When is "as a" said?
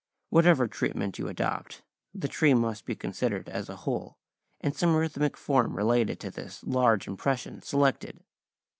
3.47-3.75